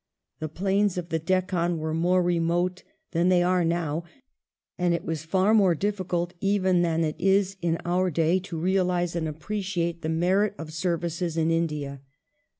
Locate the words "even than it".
6.41-7.17